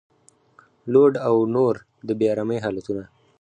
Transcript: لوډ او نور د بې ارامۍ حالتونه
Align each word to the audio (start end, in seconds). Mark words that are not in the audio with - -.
لوډ 0.93 1.13
او 1.27 1.35
نور 1.55 1.75
د 2.07 2.09
بې 2.19 2.25
ارامۍ 2.33 2.59
حالتونه 2.65 3.03